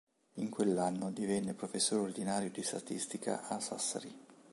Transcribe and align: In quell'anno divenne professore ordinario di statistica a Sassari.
In 0.37 0.49
quell'anno 0.49 1.11
divenne 1.11 1.53
professore 1.53 2.01
ordinario 2.01 2.49
di 2.49 2.63
statistica 2.63 3.47
a 3.47 3.59
Sassari. 3.59 4.11